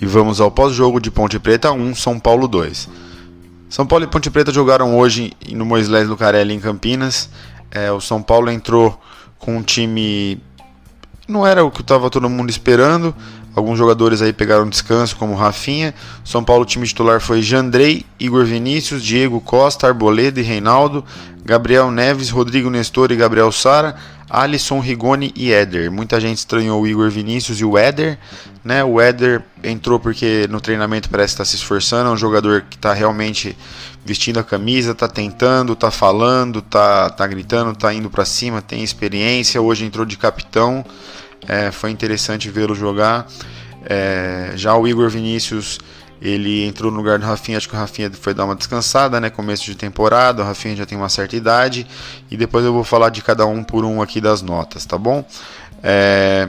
e 0.00 0.06
vamos 0.06 0.40
ao 0.40 0.50
pós-jogo 0.50 0.98
de 0.98 1.10
Ponte 1.10 1.38
Preta 1.38 1.70
1, 1.70 1.94
São 1.94 2.18
Paulo 2.18 2.48
2. 2.48 2.88
São 3.68 3.86
Paulo 3.86 4.04
e 4.04 4.08
Ponte 4.08 4.30
Preta 4.30 4.50
jogaram 4.50 4.98
hoje 4.98 5.34
no 5.52 5.66
Moisés 5.66 6.08
Lucarelli 6.08 6.54
em 6.54 6.58
Campinas. 6.58 7.28
É, 7.70 7.92
o 7.92 8.00
São 8.00 8.22
Paulo 8.22 8.50
entrou 8.50 8.98
com 9.38 9.58
um 9.58 9.62
time. 9.62 10.40
Não 11.28 11.46
era 11.46 11.62
o 11.62 11.70
que 11.70 11.82
estava 11.82 12.08
todo 12.08 12.30
mundo 12.30 12.48
esperando. 12.48 13.14
Alguns 13.54 13.78
jogadores 13.78 14.22
aí 14.22 14.32
pegaram 14.32 14.68
descanso, 14.68 15.16
como 15.16 15.34
Rafinha. 15.34 15.92
São 16.24 16.44
Paulo, 16.44 16.64
time 16.64 16.86
titular 16.86 17.20
foi 17.20 17.42
Jandrei, 17.42 18.04
Igor 18.18 18.44
Vinícius, 18.44 19.02
Diego 19.02 19.40
Costa, 19.40 19.88
Arboleda 19.88 20.38
e 20.38 20.42
Reinaldo, 20.42 21.04
Gabriel 21.44 21.90
Neves, 21.90 22.30
Rodrigo 22.30 22.70
Nestor 22.70 23.10
e 23.10 23.16
Gabriel 23.16 23.50
Sara, 23.50 23.96
Alisson, 24.28 24.78
Rigoni 24.78 25.32
e 25.34 25.50
Éder. 25.50 25.90
Muita 25.90 26.20
gente 26.20 26.38
estranhou 26.38 26.80
o 26.80 26.86
Igor 26.86 27.10
Vinícius 27.10 27.58
e 27.58 27.64
o 27.64 27.76
Éder. 27.76 28.16
Né? 28.64 28.84
O 28.84 29.00
Éder 29.00 29.42
entrou 29.64 29.98
porque 29.98 30.46
no 30.48 30.60
treinamento 30.60 31.10
parece 31.10 31.34
estar 31.34 31.44
se 31.44 31.56
esforçando. 31.56 32.08
É 32.08 32.12
um 32.12 32.16
jogador 32.16 32.62
que 32.70 32.76
está 32.76 32.92
realmente 32.92 33.56
vestindo 34.04 34.38
a 34.38 34.44
camisa, 34.44 34.92
está 34.92 35.08
tentando, 35.08 35.72
está 35.72 35.90
falando, 35.90 36.60
está 36.60 37.10
tá 37.10 37.26
gritando, 37.26 37.72
está 37.72 37.92
indo 37.92 38.08
para 38.08 38.24
cima, 38.24 38.62
tem 38.62 38.84
experiência. 38.84 39.60
Hoje 39.60 39.84
entrou 39.84 40.06
de 40.06 40.16
capitão. 40.16 40.84
É, 41.48 41.70
foi 41.70 41.90
interessante 41.90 42.50
vê-lo 42.50 42.74
jogar. 42.74 43.26
É, 43.84 44.52
já 44.54 44.74
o 44.76 44.86
Igor 44.86 45.08
Vinícius 45.08 45.78
ele 46.20 46.64
entrou 46.64 46.90
no 46.90 46.98
lugar 46.98 47.18
do 47.18 47.24
Rafinha, 47.24 47.56
acho 47.56 47.68
que 47.68 47.74
o 47.74 47.78
Rafinha 47.78 48.10
foi 48.12 48.34
dar 48.34 48.44
uma 48.44 48.54
descansada, 48.54 49.18
né? 49.18 49.30
Começo 49.30 49.64
de 49.64 49.74
temporada, 49.74 50.42
o 50.42 50.44
Rafinha 50.44 50.76
já 50.76 50.84
tem 50.84 50.96
uma 50.96 51.08
certa 51.08 51.34
idade. 51.34 51.86
E 52.30 52.36
depois 52.36 52.64
eu 52.64 52.72
vou 52.72 52.84
falar 52.84 53.08
de 53.08 53.22
cada 53.22 53.46
um 53.46 53.64
por 53.64 53.84
um 53.84 54.02
aqui 54.02 54.20
das 54.20 54.42
notas, 54.42 54.84
tá 54.84 54.98
bom? 54.98 55.24
É... 55.82 56.48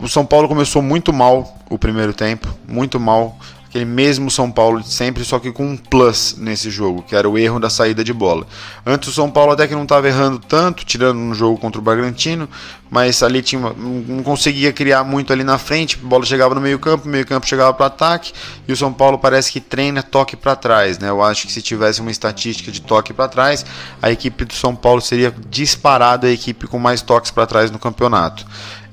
O 0.00 0.08
São 0.08 0.26
Paulo 0.26 0.48
começou 0.48 0.82
muito 0.82 1.12
mal 1.12 1.58
o 1.70 1.78
primeiro 1.78 2.12
tempo, 2.12 2.48
muito 2.66 2.98
mal 2.98 3.38
aquele 3.70 3.84
mesmo 3.84 4.32
São 4.32 4.50
Paulo 4.50 4.80
de 4.82 4.88
sempre, 4.88 5.24
só 5.24 5.38
que 5.38 5.52
com 5.52 5.64
um 5.64 5.76
plus 5.76 6.34
nesse 6.36 6.68
jogo, 6.70 7.02
que 7.02 7.14
era 7.14 7.30
o 7.30 7.38
erro 7.38 7.60
da 7.60 7.70
saída 7.70 8.02
de 8.02 8.12
bola. 8.12 8.44
Antes 8.84 9.08
o 9.08 9.12
São 9.12 9.30
Paulo 9.30 9.52
até 9.52 9.68
que 9.68 9.74
não 9.74 9.84
estava 9.84 10.08
errando 10.08 10.40
tanto, 10.40 10.84
tirando 10.84 11.18
no 11.18 11.32
jogo 11.32 11.56
contra 11.56 11.80
o 11.80 11.82
Bragantino, 11.82 12.48
mas 12.90 13.22
ali 13.22 13.40
tinha 13.40 13.60
não 13.60 14.24
conseguia 14.24 14.72
criar 14.72 15.04
muito 15.04 15.32
ali 15.32 15.44
na 15.44 15.56
frente, 15.56 15.96
a 16.02 16.06
bola 16.06 16.26
chegava 16.26 16.52
no 16.52 16.60
meio-campo, 16.60 17.06
o 17.06 17.08
meio-campo 17.08 17.46
chegava 17.46 17.72
para 17.72 17.86
ataque, 17.86 18.32
e 18.66 18.72
o 18.72 18.76
São 18.76 18.92
Paulo 18.92 19.16
parece 19.16 19.52
que 19.52 19.60
treina 19.60 20.02
toque 20.02 20.34
para 20.34 20.56
trás, 20.56 20.98
né? 20.98 21.08
Eu 21.08 21.22
acho 21.22 21.46
que 21.46 21.52
se 21.52 21.62
tivesse 21.62 22.00
uma 22.00 22.10
estatística 22.10 22.72
de 22.72 22.80
toque 22.80 23.12
para 23.12 23.28
trás, 23.28 23.64
a 24.02 24.10
equipe 24.10 24.44
do 24.44 24.54
São 24.54 24.74
Paulo 24.74 25.00
seria 25.00 25.32
disparada 25.48 26.26
a 26.26 26.30
equipe 26.30 26.66
com 26.66 26.78
mais 26.80 27.02
toques 27.02 27.30
para 27.30 27.46
trás 27.46 27.70
no 27.70 27.78
campeonato. 27.78 28.44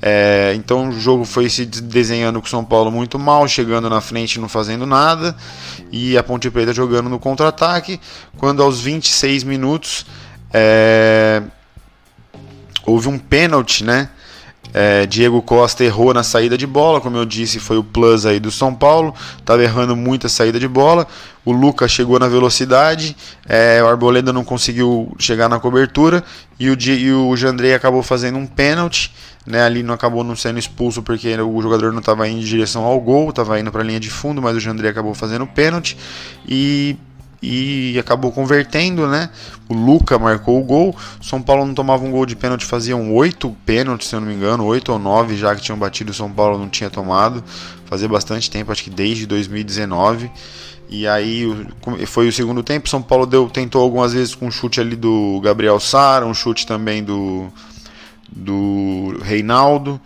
É, 0.02 0.54
então 0.56 0.90
o 0.90 1.00
jogo 1.00 1.26
foi 1.26 1.50
se 1.50 1.66
desenhando 1.66 2.40
com 2.40 2.46
o 2.46 2.50
São 2.50 2.64
Paulo 2.64 2.92
muito 2.92 3.18
mal, 3.18 3.48
chegando 3.48 3.90
na 3.90 4.00
frente 4.00 4.40
não 4.40 4.48
fazendo 4.48 4.86
nada, 4.86 5.36
e 5.92 6.18
a 6.18 6.24
Ponte 6.24 6.50
Preta 6.50 6.74
jogando 6.74 7.10
no 7.10 7.20
contra-ataque. 7.20 8.00
Quando 8.38 8.62
aos 8.62 8.80
26 8.80 9.44
minutos 9.44 10.06
é, 10.54 11.42
houve 12.86 13.08
um 13.08 13.18
pênalti, 13.18 13.84
né? 13.84 14.10
É, 14.74 15.06
Diego 15.06 15.42
Costa 15.42 15.84
errou 15.84 16.14
na 16.14 16.24
saída 16.24 16.58
de 16.58 16.68
bola, 16.68 17.02
como 17.02 17.18
eu 17.18 17.26
disse, 17.26 17.60
foi 17.60 17.78
o 17.78 17.84
plus 17.84 18.26
aí 18.26 18.40
do 18.40 18.52
São 18.52 18.74
Paulo, 18.74 19.14
estava 19.40 19.64
errando 19.64 19.96
muita 19.96 20.30
saída 20.30 20.60
de 20.60 20.68
bola. 20.68 21.08
O 21.46 21.52
Lucas 21.52 21.92
chegou 21.92 22.20
na 22.20 22.28
velocidade, 22.28 23.16
é, 23.48 23.82
o 23.82 23.88
Arboleda 23.88 24.34
não 24.34 24.44
conseguiu 24.44 25.16
chegar 25.18 25.48
na 25.48 25.60
cobertura 25.60 26.24
e 26.60 26.70
o, 26.70 26.78
e 26.78 27.14
o 27.14 27.36
Jandrei 27.38 27.74
acabou 27.74 28.04
fazendo 28.04 28.38
um 28.38 28.46
pênalti. 28.46 29.14
Né, 29.46 29.64
ali 29.64 29.82
não 29.82 29.94
acabou 29.94 30.26
não 30.26 30.36
sendo 30.36 30.60
expulso 30.60 31.02
porque 31.02 31.34
o 31.40 31.62
jogador 31.62 31.94
não 31.94 32.00
estava 32.00 32.28
indo 32.28 32.42
em 32.42 32.44
direção 32.44 32.84
ao 32.84 33.00
gol, 33.00 33.30
estava 33.30 33.58
indo 33.58 33.72
para 33.72 33.82
a 33.82 33.86
linha 33.86 33.98
de 33.98 34.10
fundo, 34.10 34.42
mas 34.42 34.58
o 34.58 34.60
Jandrei 34.60 34.92
acabou 34.92 35.14
fazendo 35.14 35.48
pênalti 35.48 35.98
e 36.46 36.98
e 37.42 37.98
acabou 38.00 38.32
convertendo, 38.32 39.08
né? 39.08 39.30
O 39.70 39.74
Luca 39.74 40.18
marcou 40.18 40.60
o 40.60 40.64
gol. 40.64 40.96
São 41.22 41.42
Paulo 41.42 41.66
não 41.66 41.74
tomava 41.74 42.04
um 42.04 42.12
gol 42.12 42.26
de 42.26 42.36
pênalti, 42.36 42.66
faziam 42.66 43.14
oito 43.14 43.56
pênaltis, 43.66 44.08
se 44.08 44.16
eu 44.16 44.20
não 44.20 44.28
me 44.28 44.34
engano, 44.34 44.66
oito 44.66 44.92
ou 44.92 45.00
nove 45.00 45.36
já 45.36 45.56
que 45.56 45.62
tinham 45.62 45.78
batido. 45.78 46.14
São 46.14 46.32
Paulo 46.32 46.58
não 46.58 46.70
tinha 46.70 46.90
tomado, 46.90 47.44
fazia 47.86 48.08
bastante 48.08 48.50
tempo, 48.50 48.72
acho 48.72 48.84
que 48.84 48.90
desde 48.90 49.26
2019. 49.26 50.32
E 50.90 51.06
aí 51.06 51.46
foi 52.06 52.28
o 52.28 52.34
segundo 52.34 52.64
tempo. 52.64 52.90
São 52.90 53.02
Paulo 53.02 53.26
deu, 53.26 53.50
tentou 53.50 53.82
algumas 53.82 54.14
vezes 54.14 54.34
com 54.34 54.48
um 54.48 54.52
chute 54.52 54.80
ali 54.80 54.96
do 54.96 55.40
Gabriel 55.44 55.80
Sara, 55.80 56.26
um 56.26 56.34
chute 56.34 56.66
também 56.66 57.04
do 57.04 57.48
do 58.32 59.18
Reinaldo. 59.22 60.00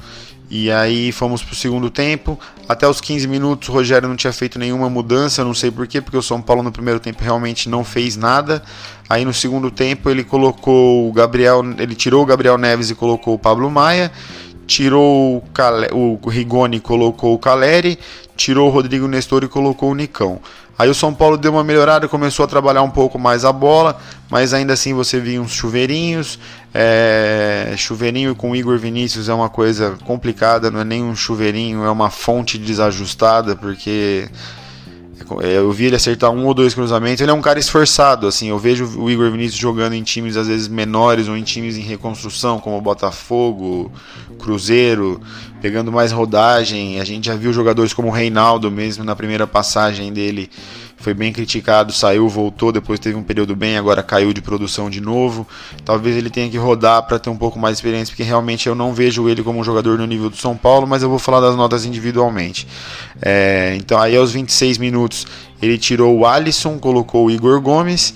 E 0.50 0.70
aí 0.70 1.12
fomos 1.14 1.42
para 1.42 1.54
o 1.54 1.56
segundo 1.56 1.90
tempo. 1.90 2.38
Até 2.72 2.88
os 2.88 3.02
15 3.02 3.28
minutos 3.28 3.68
o 3.68 3.72
Rogério 3.74 4.08
não 4.08 4.16
tinha 4.16 4.32
feito 4.32 4.58
nenhuma 4.58 4.90
mudança, 4.90 5.44
não 5.44 5.54
sei 5.54 5.70
porquê, 5.70 6.00
porque 6.00 6.16
o 6.16 6.22
São 6.22 6.42
Paulo 6.42 6.64
no 6.64 6.72
primeiro 6.72 7.02
tempo 7.02 7.22
realmente 7.22 7.68
não 7.68 7.84
fez 7.84 8.16
nada. 8.16 8.64
Aí 9.10 9.26
no 9.26 9.34
segundo 9.34 9.70
tempo 9.70 10.10
ele 10.10 10.24
colocou 10.24 11.10
o 11.10 11.12
Gabriel, 11.12 11.62
ele 11.78 11.94
tirou 11.96 12.24
o 12.24 12.26
Gabriel 12.26 12.58
Neves 12.58 12.90
e 12.90 12.96
colocou 12.96 13.34
o 13.34 13.38
Pablo 13.38 13.70
Maia, 13.70 14.10
tirou 14.66 15.36
o, 15.36 15.42
Cale, 15.54 15.90
o 15.92 16.18
Rigoni 16.30 16.78
e 16.78 16.80
colocou 16.80 17.34
o 17.34 17.38
Caleri, 17.38 18.00
tirou 18.38 18.70
o 18.70 18.72
Rodrigo 18.72 19.06
Nestor 19.06 19.44
e 19.44 19.50
colocou 19.50 19.92
o 19.92 19.96
Nicão. 19.96 20.40
Aí 20.78 20.90
o 20.90 20.96
São 20.96 21.14
Paulo 21.14 21.38
deu 21.38 21.52
uma 21.52 21.64
melhorada, 21.64 22.08
começou 22.08 22.44
a 22.44 22.48
trabalhar 22.48 22.82
um 22.82 22.90
pouco 22.90 23.20
mais 23.20 23.46
a 23.46 23.52
bola, 23.52 24.00
mas 24.30 24.54
ainda 24.54 24.74
assim 24.74 24.94
você 24.94 25.20
via 25.20 25.42
uns 25.42 25.52
chuveirinhos. 25.52 26.40
É, 26.74 27.74
chuveirinho 27.78 28.36
com 28.36 28.56
Igor 28.56 28.78
Vinícius 28.78 29.30
é 29.30 29.34
uma 29.34 29.50
coisa 29.50 29.98
complicada, 30.06 30.72
não 30.72 30.80
é 30.80 30.84
nem 30.84 31.04
um 31.04 31.16
chuveirinho, 31.16 31.84
é 31.84 31.92
uma 31.92 32.10
fonte 32.10 32.58
desajustada, 32.58 33.56
porque 33.56 34.28
eu 35.42 35.72
vi 35.72 35.86
ele 35.86 35.96
acertar 35.96 36.32
um 36.32 36.46
ou 36.46 36.54
dois 36.54 36.74
cruzamentos. 36.74 37.22
Ele 37.22 37.32
é 37.32 37.34
um 37.34 37.42
cara 37.42 37.60
esforçado, 37.60 38.28
assim. 38.28 38.50
Eu 38.50 38.58
vejo 38.58 39.00
o 39.00 39.10
Igor 39.10 39.32
Vinícius 39.32 39.60
jogando 39.60 39.94
em 39.94 40.04
times 40.04 40.38
às 40.38 40.48
vezes 40.48 40.68
menores 40.68 41.28
ou 41.28 41.38
em 41.38 41.44
times 41.44 41.78
em 41.78 41.82
reconstrução, 41.82 42.60
como 42.60 42.80
Botafogo, 42.82 43.92
Cruzeiro, 44.40 45.22
pegando 45.62 45.92
mais 45.92 46.12
rodagem. 46.12 47.00
A 47.00 47.04
gente 47.04 47.26
já 47.26 47.36
viu 47.36 47.54
jogadores 47.54 47.94
como 47.94 48.10
o 48.10 48.12
Reinaldo 48.12 48.72
mesmo 48.72 49.04
na 49.04 49.16
primeira 49.16 49.46
passagem 49.48 50.12
dele. 50.12 50.50
Foi 51.02 51.16
bem 51.16 51.34
criticado, 51.34 51.92
saiu, 51.92 52.30
voltou, 52.30 52.72
depois 52.72 53.00
teve 53.00 53.18
um 53.18 53.24
período 53.24 53.56
bem, 53.56 53.76
agora 53.76 54.04
caiu 54.04 54.32
de 54.32 54.42
produção 54.42 54.88
de 54.88 55.02
novo. 55.02 55.48
Talvez 55.84 56.16
ele 56.16 56.30
tenha 56.30 56.50
que 56.50 56.58
rodar 56.58 57.04
para 57.04 57.18
ter 57.18 57.30
um 57.32 57.36
pouco 57.36 57.58
mais 57.58 57.74
de 57.76 57.80
experiência, 57.80 58.12
porque 58.12 58.22
realmente 58.22 58.70
eu 58.70 58.76
não 58.76 58.94
vejo 58.94 59.28
ele 59.28 59.42
como 59.42 59.60
um 59.60 59.64
jogador 59.64 59.98
no 59.98 60.06
nível 60.06 60.30
do 60.30 60.38
São 60.38 60.56
Paulo, 60.56 60.86
mas 60.86 61.02
eu 61.02 61.10
vou 61.10 61.18
falar 61.18 61.40
das 61.40 61.56
notas 61.56 61.86
individualmente. 61.86 62.68
É, 63.20 63.76
então 63.78 64.00
aí 64.00 64.16
aos 64.16 64.32
26 64.32 64.78
minutos 64.78 65.26
ele 65.60 65.78
tirou 65.78 66.18
o 66.18 66.26
Alisson, 66.26 66.78
colocou 66.78 67.26
o 67.26 67.32
Igor 67.32 67.60
Gomes. 67.60 68.14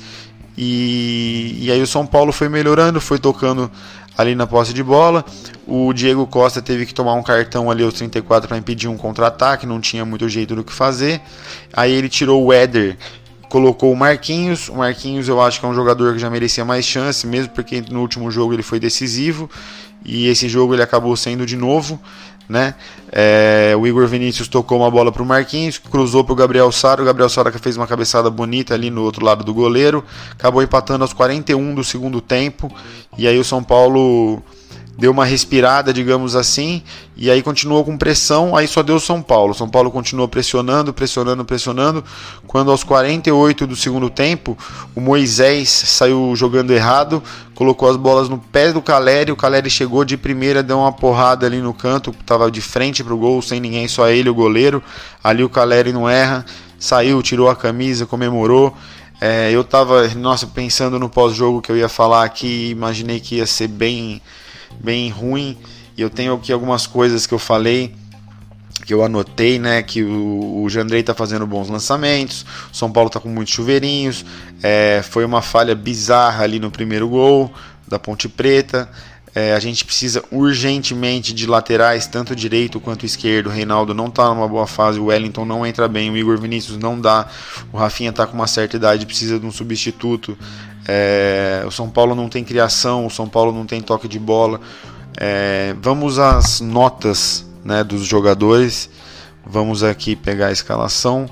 E, 0.57 1.57
e 1.59 1.71
aí 1.71 1.81
o 1.81 1.87
São 1.87 2.05
Paulo 2.05 2.31
foi 2.31 2.47
melhorando, 2.47 3.01
foi 3.01 3.19
tocando 3.19 3.69
ali 4.17 4.35
na 4.35 4.47
posse 4.47 4.73
de 4.73 4.83
bola. 4.83 5.23
O 5.67 5.93
Diego 5.93 6.25
Costa 6.27 6.61
teve 6.61 6.85
que 6.85 6.93
tomar 6.93 7.13
um 7.13 7.23
cartão 7.23 7.69
ali 7.69 7.83
aos 7.83 7.95
34 7.95 8.47
para 8.47 8.57
impedir 8.57 8.87
um 8.87 8.97
contra-ataque, 8.97 9.65
não 9.65 9.81
tinha 9.81 10.05
muito 10.05 10.27
jeito 10.29 10.55
do 10.55 10.63
que 10.63 10.71
fazer. 10.71 11.21
Aí 11.73 11.91
ele 11.91 12.09
tirou 12.09 12.43
o 12.43 12.53
Éder, 12.53 12.97
colocou 13.49 13.91
o 13.91 13.95
Marquinhos. 13.95 14.69
O 14.69 14.75
Marquinhos 14.75 15.27
eu 15.27 15.41
acho 15.41 15.59
que 15.59 15.65
é 15.65 15.69
um 15.69 15.73
jogador 15.73 16.13
que 16.13 16.19
já 16.19 16.29
merecia 16.29 16.63
mais 16.63 16.85
chance, 16.85 17.25
mesmo 17.25 17.53
porque 17.53 17.81
no 17.89 18.01
último 18.01 18.29
jogo 18.29 18.53
ele 18.53 18.63
foi 18.63 18.79
decisivo 18.79 19.49
e 20.05 20.27
esse 20.27 20.47
jogo 20.47 20.73
ele 20.73 20.83
acabou 20.83 21.15
sendo 21.15 21.45
de 21.45 21.57
novo. 21.57 21.99
Né? 22.47 22.75
É, 23.11 23.73
o 23.75 23.87
Igor 23.87 24.05
Vinícius 24.07 24.47
tocou 24.47 24.77
uma 24.77 24.91
bola 24.91 25.11
para 25.11 25.23
o 25.23 25.25
Marquinhos, 25.25 25.79
cruzou 25.79 26.23
para 26.23 26.33
o 26.33 26.35
Gabriel 26.35 26.71
Sara. 26.71 27.01
O 27.01 27.05
Gabriel 27.05 27.27
Sara 27.27 27.51
fez 27.51 27.75
uma 27.75 27.87
cabeçada 27.87 28.29
bonita 28.29 28.75
ali 28.75 28.91
no 28.91 29.01
outro 29.01 29.25
lado 29.25 29.43
do 29.43 29.53
goleiro, 29.53 30.03
acabou 30.31 30.61
empatando 30.61 31.03
aos 31.03 31.11
41 31.11 31.73
do 31.73 31.83
segundo 31.83 32.21
tempo. 32.21 32.71
E 33.17 33.27
aí 33.27 33.39
o 33.39 33.43
São 33.43 33.63
Paulo 33.63 34.43
deu 34.97 35.11
uma 35.11 35.25
respirada, 35.25 35.93
digamos 35.93 36.35
assim, 36.35 36.81
e 37.17 37.29
aí 37.29 37.41
continuou 37.41 37.83
com 37.83 37.97
pressão, 37.97 38.55
aí 38.55 38.67
só 38.67 38.81
deu 38.81 38.99
São 38.99 39.21
Paulo. 39.21 39.53
São 39.53 39.67
Paulo 39.69 39.91
continuou 39.91 40.27
pressionando, 40.27 40.93
pressionando, 40.93 41.43
pressionando. 41.43 42.03
Quando 42.47 42.71
aos 42.71 42.83
48 42.83 43.67
do 43.67 43.75
segundo 43.75 44.09
tempo, 44.09 44.57
o 44.95 45.01
Moisés 45.01 45.69
saiu 45.69 46.33
jogando 46.35 46.71
errado, 46.71 47.21
colocou 47.53 47.89
as 47.89 47.97
bolas 47.97 48.29
no 48.29 48.37
pé 48.37 48.71
do 48.71 48.81
Caleri, 48.81 49.31
o 49.31 49.35
Caleri 49.35 49.69
chegou 49.69 50.05
de 50.05 50.15
primeira, 50.15 50.63
deu 50.63 50.79
uma 50.79 50.91
porrada 50.91 51.45
ali 51.45 51.61
no 51.61 51.73
canto, 51.73 52.15
estava 52.19 52.49
de 52.49 52.61
frente 52.61 53.03
para 53.03 53.13
o 53.13 53.17
gol, 53.17 53.41
sem 53.41 53.59
ninguém, 53.59 53.87
só 53.87 54.07
ele, 54.07 54.29
o 54.29 54.35
goleiro. 54.35 54.81
Ali 55.21 55.43
o 55.43 55.49
Caleri 55.49 55.91
não 55.91 56.09
erra, 56.09 56.45
saiu, 56.79 57.21
tirou 57.21 57.49
a 57.49 57.55
camisa, 57.55 58.05
comemorou. 58.05 58.75
É, 59.19 59.49
eu 59.51 59.63
tava, 59.63 60.07
nossa, 60.09 60.45
pensando 60.45 60.99
no 60.99 61.09
pós-jogo 61.09 61.61
que 61.61 61.71
eu 61.71 61.77
ia 61.77 61.87
falar 61.87 62.23
aqui, 62.23 62.69
imaginei 62.69 63.19
que 63.19 63.35
ia 63.35 63.47
ser 63.47 63.67
bem 63.67 64.21
bem 64.83 65.09
ruim. 65.09 65.57
E 65.97 66.01
eu 66.01 66.09
tenho 66.09 66.33
aqui 66.33 66.51
algumas 66.51 66.85
coisas 66.85 67.25
que 67.25 67.33
eu 67.33 67.39
falei, 67.39 67.95
que 68.85 68.93
eu 68.93 69.03
anotei, 69.03 69.57
né? 69.57 69.81
Que 69.81 70.03
o, 70.03 70.63
o 70.63 70.69
Jandrei 70.69 71.01
tá 71.03 71.13
fazendo 71.13 71.47
bons 71.47 71.69
lançamentos, 71.69 72.45
São 72.71 72.91
Paulo 72.91 73.09
tá 73.09 73.19
com 73.19 73.29
muitos 73.29 73.53
chuveirinhos. 73.53 74.25
É, 74.61 75.01
foi 75.03 75.25
uma 75.25 75.41
falha 75.41 75.75
bizarra 75.75 76.43
ali 76.43 76.59
no 76.59 76.69
primeiro 76.69 77.07
gol 77.07 77.53
da 77.87 77.99
Ponte 77.99 78.27
Preta. 78.27 78.89
É, 79.35 79.53
a 79.53 79.59
gente 79.59 79.83
precisa 79.83 80.23
urgentemente 80.31 81.33
de 81.33 81.45
laterais, 81.45 82.07
tanto 82.07 82.33
direito 82.33 82.79
quanto 82.79 83.05
esquerdo. 83.05 83.47
O 83.47 83.49
Reinaldo 83.49 83.93
não 83.93 84.07
está 84.07 84.29
numa 84.29 84.47
boa 84.47 84.65
fase, 84.65 84.97
o 84.97 85.07
Wellington 85.07 85.43
não 85.43 85.65
entra 85.65 85.89
bem, 85.89 86.09
o 86.09 86.15
Igor 86.15 86.37
Vinícius 86.39 86.77
não 86.77 86.97
dá, 86.97 87.27
o 87.69 87.77
Rafinha 87.77 88.11
está 88.11 88.25
com 88.25 88.33
uma 88.33 88.47
certa 88.47 88.77
idade, 88.77 89.05
precisa 89.05 89.37
de 89.37 89.45
um 89.45 89.51
substituto. 89.51 90.37
É, 90.87 91.65
o 91.67 91.71
São 91.71 91.89
Paulo 91.89 92.15
não 92.15 92.29
tem 92.29 92.45
criação, 92.45 93.05
o 93.05 93.09
São 93.09 93.27
Paulo 93.27 93.51
não 93.51 93.65
tem 93.65 93.81
toque 93.81 94.07
de 94.07 94.17
bola. 94.17 94.61
É, 95.17 95.75
vamos 95.81 96.17
às 96.17 96.61
notas 96.61 97.45
né, 97.61 97.83
dos 97.83 98.05
jogadores. 98.05 98.89
Vamos 99.45 99.83
aqui 99.83 100.15
pegar 100.15 100.47
a 100.47 100.51
escalação 100.53 101.29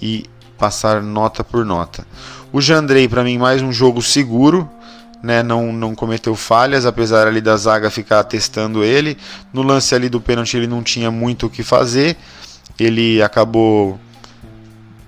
e 0.00 0.24
passar 0.56 1.02
nota 1.02 1.44
por 1.44 1.66
nota. 1.66 2.06
O 2.50 2.62
Jandrei, 2.62 3.06
para 3.06 3.22
mim, 3.22 3.36
mais 3.36 3.60
um 3.60 3.70
jogo 3.70 4.00
seguro, 4.00 4.68
né, 5.22 5.42
não, 5.42 5.72
não 5.72 5.94
cometeu 5.94 6.34
falhas, 6.34 6.86
apesar 6.86 7.26
ali 7.26 7.40
da 7.40 7.56
zaga 7.56 7.90
ficar 7.90 8.24
testando 8.24 8.84
ele. 8.84 9.16
No 9.52 9.62
lance 9.62 9.94
ali 9.94 10.08
do 10.08 10.20
pênalti 10.20 10.56
ele 10.56 10.66
não 10.66 10.82
tinha 10.82 11.10
muito 11.10 11.46
o 11.46 11.50
que 11.50 11.62
fazer, 11.62 12.16
ele 12.78 13.22
acabou 13.22 13.98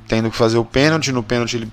tendo 0.06 0.31
que 0.31 0.37
fazer 0.37 0.58
o 0.58 0.64
pênalti, 0.64 1.12
no 1.12 1.22
pênalti 1.22 1.56
ele 1.56 1.72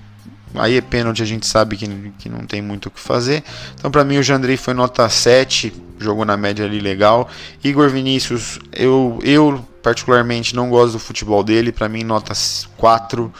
aí 0.54 0.76
é 0.76 0.80
pênalti, 0.80 1.22
a 1.22 1.26
gente 1.26 1.46
sabe 1.46 1.76
que, 1.76 1.86
que 2.18 2.28
não 2.28 2.46
tem 2.46 2.62
muito 2.62 2.86
o 2.86 2.90
que 2.90 3.00
fazer. 3.00 3.42
Então, 3.74 3.90
para 3.90 4.04
mim, 4.04 4.18
o 4.18 4.22
Jandrei 4.22 4.56
foi 4.56 4.74
nota 4.74 5.08
7, 5.08 5.72
jogou 5.98 6.24
na 6.24 6.36
média 6.36 6.64
ali 6.64 6.80
legal. 6.80 7.28
Igor 7.62 7.88
Vinícius, 7.90 8.58
eu, 8.72 9.18
eu 9.22 9.64
particularmente 9.82 10.54
não 10.54 10.70
gosto 10.70 10.94
do 10.94 10.98
futebol 10.98 11.42
dele, 11.42 11.72
para 11.72 11.88
mim, 11.88 12.02
nota 12.02 12.32
4. 12.76 13.32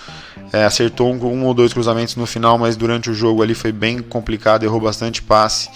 É, 0.52 0.64
acertou 0.64 1.12
um, 1.12 1.25
um, 1.25 1.44
ou 1.44 1.54
dois 1.54 1.72
cruzamentos 1.72 2.16
no 2.16 2.26
final, 2.26 2.56
mas 2.58 2.76
durante 2.76 3.10
o 3.10 3.14
jogo 3.14 3.43
ali 3.43 3.54
foi 3.54 3.72
bem 3.72 3.98
complicado, 3.98 4.62
errou 4.62 4.81
bastante 4.81 5.22
passe. 5.22 5.69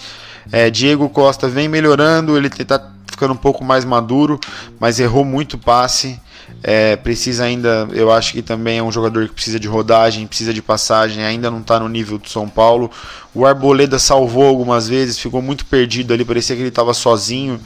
É, 0.51 0.69
Diego 0.69 1.09
Costa 1.09 1.47
vem 1.47 1.67
melhorando, 1.67 2.37
ele 2.37 2.47
está 2.47 2.91
ficando 3.05 3.33
um 3.33 3.37
pouco 3.37 3.63
mais 3.63 3.85
maduro, 3.85 4.39
mas 4.79 4.99
errou 4.99 5.23
muito 5.23 5.57
passe. 5.57 6.19
É, 6.63 6.95
precisa 6.95 7.45
ainda, 7.45 7.87
eu 7.91 8.11
acho 8.11 8.33
que 8.33 8.41
também 8.41 8.79
é 8.79 8.83
um 8.83 8.91
jogador 8.91 9.27
que 9.27 9.33
precisa 9.33 9.59
de 9.59 9.67
rodagem, 9.67 10.27
precisa 10.27 10.53
de 10.53 10.61
passagem, 10.61 11.23
ainda 11.23 11.49
não 11.49 11.59
está 11.59 11.79
no 11.79 11.87
nível 11.87 12.17
do 12.17 12.29
São 12.29 12.47
Paulo. 12.47 12.89
O 13.33 13.45
Arboleda 13.45 13.97
salvou 13.97 14.45
algumas 14.45 14.87
vezes, 14.87 15.17
ficou 15.17 15.41
muito 15.41 15.65
perdido 15.65 16.13
ali, 16.13 16.25
parecia 16.25 16.55
que 16.55 16.61
ele 16.61 16.69
estava 16.69 16.93
sozinho, 16.93 17.59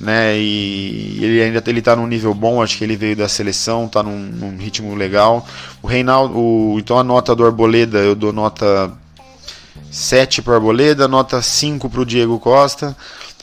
né? 0.00 0.38
E 0.38 1.18
ele 1.22 1.42
ainda 1.42 1.62
ele 1.66 1.78
está 1.78 1.96
num 1.96 2.06
nível 2.06 2.34
bom, 2.34 2.62
acho 2.62 2.76
que 2.76 2.84
ele 2.84 2.96
veio 2.96 3.16
da 3.16 3.28
seleção, 3.28 3.86
está 3.86 4.02
num, 4.02 4.18
num, 4.18 4.56
ritmo 4.56 4.94
legal. 4.94 5.46
O 5.82 5.86
Reinaldo, 5.86 6.38
o, 6.38 6.78
então 6.78 6.98
a 6.98 7.04
nota 7.04 7.34
do 7.34 7.44
Arboleda, 7.44 7.98
eu 7.98 8.14
dou 8.14 8.32
nota 8.32 8.92
7 9.90 10.42
para 10.42 10.54
Arboleda, 10.54 11.08
nota 11.08 11.40
5 11.40 11.88
para 11.88 12.00
o 12.00 12.06
Diego 12.06 12.38
Costa. 12.38 12.96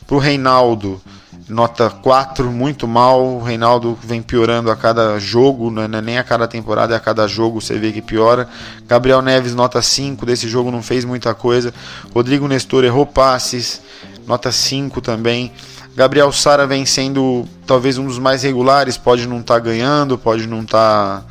Para 0.05 0.15
o 0.15 0.19
Reinaldo, 0.19 1.01
nota 1.47 1.89
4, 1.89 2.51
muito 2.51 2.87
mal. 2.87 3.25
O 3.25 3.43
Reinaldo 3.43 3.97
vem 4.03 4.21
piorando 4.21 4.69
a 4.69 4.75
cada 4.75 5.17
jogo, 5.17 5.71
não 5.71 5.83
é 5.83 6.01
nem 6.01 6.17
a 6.17 6.23
cada 6.23 6.47
temporada, 6.47 6.93
é 6.93 6.97
a 6.97 6.99
cada 6.99 7.27
jogo 7.27 7.61
você 7.61 7.79
vê 7.79 7.91
que 7.91 8.01
piora. 8.01 8.47
Gabriel 8.87 9.21
Neves, 9.21 9.55
nota 9.55 9.81
5, 9.81 10.25
desse 10.25 10.47
jogo 10.47 10.69
não 10.69 10.83
fez 10.83 11.05
muita 11.05 11.33
coisa. 11.33 11.73
Rodrigo 12.13 12.47
Nestor 12.47 12.83
errou 12.83 13.05
passes, 13.05 13.81
nota 14.27 14.51
5 14.51 15.01
também. 15.01 15.51
Gabriel 15.95 16.31
Sara 16.31 16.65
vem 16.65 16.85
sendo 16.85 17.45
talvez 17.67 17.97
um 17.97 18.05
dos 18.05 18.17
mais 18.17 18.41
regulares, 18.41 18.97
pode 18.97 19.27
não 19.27 19.39
estar 19.39 19.55
tá 19.55 19.59
ganhando, 19.59 20.17
pode 20.17 20.47
não 20.47 20.61
estar 20.61 21.21
tá 21.21 21.25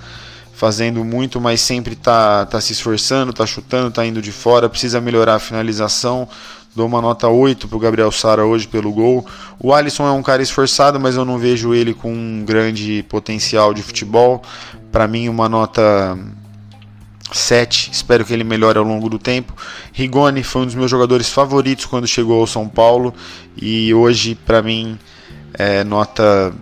fazendo 0.55 1.05
muito, 1.05 1.41
mas 1.41 1.61
sempre 1.61 1.95
está 1.95 2.47
tá 2.47 2.61
se 2.61 2.73
esforçando, 2.73 3.31
está 3.33 3.45
chutando, 3.45 3.89
está 3.89 4.07
indo 4.07 4.23
de 4.23 4.31
fora, 4.31 4.69
precisa 4.69 5.01
melhorar 5.01 5.35
a 5.35 5.41
finalização. 5.41 6.29
Dou 6.75 6.87
uma 6.87 7.03
nota 7.03 7.29
8 7.29 7.67
para 7.67 7.77
o 7.77 7.81
Gabriel 7.81 8.13
Sara 8.13 8.47
hoje 8.47 8.69
pelo 8.69 8.93
gol. 8.93 9.27
O 9.59 9.75
Alisson 9.75 10.07
é 10.07 10.13
um 10.13 10.23
cara 10.23 10.43
esforçado, 10.43 10.99
mas 10.99 11.17
eu 11.17 11.25
não 11.25 11.37
vejo 11.37 11.75
ele 11.75 11.93
com 11.93 12.13
um 12.13 12.45
grande 12.47 13.05
potencial 13.09 13.75
de 13.75 13.83
futebol. 13.83 14.41
Para 14.91 15.09
mim, 15.09 15.29
uma 15.29 15.49
nota 15.49 16.17
7. 17.37 17.91
Espero 17.93 18.25
que 18.25 18.33
ele 18.33 18.45
melhore 18.45 18.79
ao 18.79 18.85
longo 18.85 19.09
do 19.09 19.19
tempo. 19.19 19.55
Rigoni 19.93 20.43
foi 20.43 20.63
um 20.63 20.67
dos 20.67 20.75
meus 20.75 20.91
jogadores 20.91 21.29
favoritos 21.29 21.87
quando 21.87 22.07
chegou 22.07 22.41
ao 22.41 22.47
São 22.47 22.69
Paulo. 22.69 23.15
E 23.57 23.93
hoje, 23.93 24.35
para 24.35 24.63
mim, 24.63 24.99
é 25.55 25.85
nota 25.85 26.53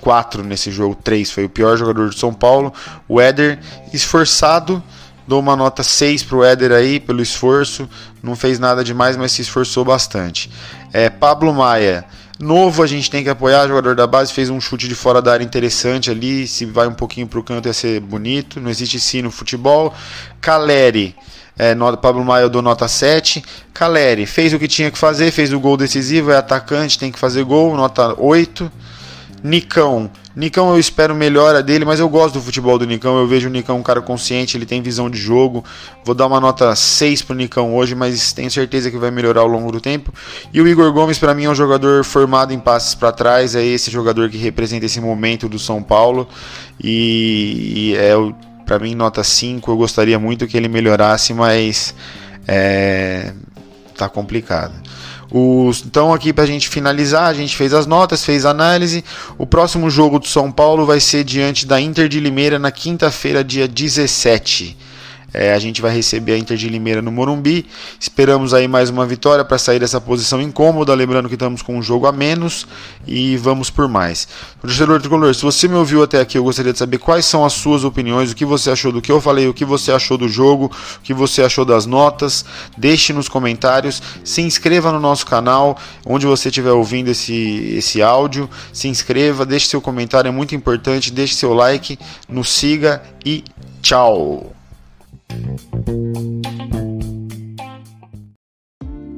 4 0.00 0.42
nesse 0.42 0.70
jogo. 0.70 0.94
3 0.94 1.30
foi 1.30 1.44
o 1.44 1.48
pior 1.48 1.76
jogador 1.76 2.08
do 2.08 2.16
São 2.16 2.32
Paulo. 2.32 2.72
O 3.08 3.20
Éder, 3.20 3.58
esforçado 3.92 4.82
Dou 5.30 5.38
uma 5.38 5.54
nota 5.54 5.84
6 5.84 6.24
para 6.24 6.36
o 6.36 6.44
Éder 6.44 6.72
aí, 6.72 6.98
pelo 6.98 7.22
esforço. 7.22 7.88
Não 8.20 8.34
fez 8.34 8.58
nada 8.58 8.82
demais, 8.82 9.16
mas 9.16 9.30
se 9.30 9.42
esforçou 9.42 9.84
bastante. 9.84 10.50
É, 10.92 11.08
Pablo 11.08 11.54
Maia. 11.54 12.04
Novo, 12.40 12.82
a 12.82 12.86
gente 12.86 13.10
tem 13.10 13.22
que 13.22 13.28
apoiar, 13.28 13.68
jogador 13.68 13.94
da 13.94 14.06
base, 14.06 14.32
fez 14.32 14.48
um 14.48 14.58
chute 14.58 14.88
de 14.88 14.94
fora 14.94 15.20
da 15.20 15.30
área 15.30 15.44
interessante 15.44 16.10
ali, 16.10 16.48
se 16.48 16.64
vai 16.64 16.88
um 16.88 16.94
pouquinho 16.94 17.26
para 17.26 17.38
o 17.38 17.42
canto 17.42 17.68
ia 17.68 17.74
ser 17.74 18.00
bonito, 18.00 18.58
não 18.58 18.70
existe 18.70 18.98
sim 18.98 19.20
no 19.20 19.30
futebol. 19.30 19.92
Caleri, 20.40 21.14
é, 21.58 21.74
Pablo 22.00 22.24
Maia 22.24 22.44
eu 22.44 22.48
dou 22.48 22.62
nota 22.62 22.88
7. 22.88 23.44
Caleri, 23.74 24.24
fez 24.24 24.54
o 24.54 24.58
que 24.58 24.66
tinha 24.66 24.90
que 24.90 24.96
fazer, 24.96 25.30
fez 25.30 25.52
o 25.52 25.60
gol 25.60 25.76
decisivo, 25.76 26.30
é 26.30 26.38
atacante, 26.38 26.98
tem 26.98 27.12
que 27.12 27.18
fazer 27.18 27.44
gol, 27.44 27.76
nota 27.76 28.18
8. 28.18 28.72
Nicão. 29.42 30.10
Nicão 30.34 30.70
eu 30.70 30.78
espero 30.78 31.14
melhora 31.14 31.62
dele, 31.62 31.84
mas 31.84 31.98
eu 31.98 32.08
gosto 32.08 32.34
do 32.34 32.40
futebol 32.40 32.78
do 32.78 32.86
Nicão. 32.86 33.18
Eu 33.18 33.26
vejo 33.26 33.48
o 33.48 33.50
Nicão 33.50 33.78
um 33.78 33.82
cara 33.82 34.00
consciente, 34.00 34.56
ele 34.56 34.64
tem 34.64 34.80
visão 34.80 35.10
de 35.10 35.18
jogo. 35.18 35.64
Vou 36.04 36.14
dar 36.14 36.26
uma 36.26 36.40
nota 36.40 36.74
6 36.74 37.22
pro 37.22 37.34
Nicão 37.34 37.74
hoje, 37.74 37.94
mas 37.96 38.32
tenho 38.32 38.50
certeza 38.50 38.90
que 38.90 38.96
vai 38.96 39.10
melhorar 39.10 39.40
ao 39.40 39.48
longo 39.48 39.72
do 39.72 39.80
tempo. 39.80 40.14
E 40.52 40.60
o 40.60 40.68
Igor 40.68 40.92
Gomes, 40.92 41.18
para 41.18 41.34
mim, 41.34 41.44
é 41.44 41.50
um 41.50 41.54
jogador 41.54 42.04
formado 42.04 42.52
em 42.52 42.60
passes 42.60 42.94
para 42.94 43.10
trás. 43.10 43.56
É 43.56 43.64
esse 43.64 43.90
jogador 43.90 44.30
que 44.30 44.38
representa 44.38 44.86
esse 44.86 45.00
momento 45.00 45.48
do 45.48 45.58
São 45.58 45.82
Paulo. 45.82 46.28
E, 46.82 47.92
e 47.92 47.96
é, 47.96 48.14
para 48.64 48.78
mim, 48.78 48.94
nota 48.94 49.24
5. 49.24 49.68
Eu 49.68 49.76
gostaria 49.76 50.18
muito 50.18 50.46
que 50.46 50.56
ele 50.56 50.68
melhorasse, 50.68 51.34
mas 51.34 51.92
é, 52.46 53.32
tá 53.96 54.08
complicado. 54.08 54.74
Os, 55.30 55.84
então, 55.86 56.12
aqui 56.12 56.32
para 56.32 56.44
a 56.44 56.46
gente 56.46 56.68
finalizar, 56.68 57.26
a 57.26 57.34
gente 57.34 57.56
fez 57.56 57.72
as 57.72 57.86
notas, 57.86 58.24
fez 58.24 58.44
a 58.44 58.50
análise. 58.50 59.04
O 59.38 59.46
próximo 59.46 59.88
jogo 59.88 60.18
do 60.18 60.26
São 60.26 60.50
Paulo 60.50 60.84
vai 60.84 60.98
ser 60.98 61.22
diante 61.22 61.66
da 61.66 61.80
Inter 61.80 62.08
de 62.08 62.18
Limeira 62.18 62.58
na 62.58 62.70
quinta-feira, 62.72 63.44
dia 63.44 63.68
17. 63.68 64.76
É, 65.32 65.52
a 65.52 65.58
gente 65.58 65.80
vai 65.80 65.94
receber 65.94 66.32
a 66.32 66.38
Inter 66.38 66.56
de 66.56 66.68
Limeira 66.68 67.00
no 67.00 67.12
Morumbi. 67.12 67.66
Esperamos 67.98 68.52
aí 68.52 68.66
mais 68.66 68.90
uma 68.90 69.06
vitória 69.06 69.44
para 69.44 69.58
sair 69.58 69.78
dessa 69.78 70.00
posição 70.00 70.40
incômoda. 70.40 70.94
Lembrando 70.94 71.28
que 71.28 71.34
estamos 71.34 71.62
com 71.62 71.76
um 71.76 71.82
jogo 71.82 72.06
a 72.06 72.12
menos 72.12 72.66
e 73.06 73.36
vamos 73.36 73.70
por 73.70 73.88
mais. 73.88 74.26
Torcedor 74.60 75.00
tricolor, 75.00 75.34
se 75.34 75.42
você 75.42 75.68
me 75.68 75.74
ouviu 75.74 76.02
até 76.02 76.20
aqui, 76.20 76.36
eu 76.36 76.44
gostaria 76.44 76.72
de 76.72 76.78
saber 76.78 76.98
quais 76.98 77.24
são 77.24 77.44
as 77.44 77.52
suas 77.52 77.84
opiniões, 77.84 78.32
o 78.32 78.36
que 78.36 78.44
você 78.44 78.70
achou 78.70 78.92
do 78.92 79.00
que 79.00 79.10
eu 79.10 79.20
falei, 79.20 79.48
o 79.48 79.54
que 79.54 79.64
você 79.64 79.92
achou 79.92 80.18
do 80.18 80.28
jogo, 80.28 80.70
o 80.96 81.00
que 81.00 81.14
você 81.14 81.42
achou 81.42 81.64
das 81.64 81.86
notas. 81.86 82.44
Deixe 82.76 83.12
nos 83.12 83.28
comentários. 83.28 84.02
Se 84.24 84.42
inscreva 84.42 84.90
no 84.92 85.00
nosso 85.00 85.26
canal, 85.26 85.78
onde 86.04 86.26
você 86.26 86.48
estiver 86.48 86.72
ouvindo 86.72 87.08
esse, 87.08 87.74
esse 87.76 88.02
áudio. 88.02 88.50
Se 88.72 88.88
inscreva, 88.88 89.46
deixe 89.46 89.66
seu 89.66 89.80
comentário, 89.80 90.28
é 90.28 90.32
muito 90.32 90.54
importante. 90.54 91.12
Deixe 91.12 91.34
seu 91.34 91.54
like, 91.54 91.98
nos 92.28 92.50
siga 92.50 93.02
e 93.24 93.44
tchau! 93.80 94.59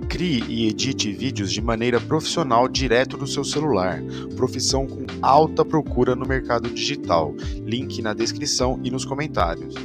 Crie 0.08 0.44
e 0.46 0.68
edite 0.68 1.10
vídeos 1.10 1.50
de 1.50 1.60
maneira 1.60 2.00
profissional 2.00 2.68
direto 2.68 3.16
do 3.16 3.26
seu 3.26 3.42
celular. 3.42 4.00
Profissão 4.36 4.86
com 4.86 5.04
alta 5.20 5.64
procura 5.64 6.14
no 6.14 6.26
mercado 6.26 6.68
digital. 6.68 7.34
Link 7.64 8.00
na 8.02 8.14
descrição 8.14 8.78
e 8.84 8.90
nos 8.90 9.04
comentários. 9.04 9.82